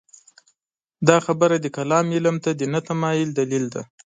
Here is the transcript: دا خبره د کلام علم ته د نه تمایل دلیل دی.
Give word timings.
دا 1.07 1.17
خبره 1.25 1.55
د 1.59 1.67
کلام 1.77 2.05
علم 2.15 2.35
ته 2.43 2.49
د 2.59 2.61
نه 2.73 2.79
تمایل 2.87 3.29
دلیل 3.39 3.65
دی. 3.73 3.83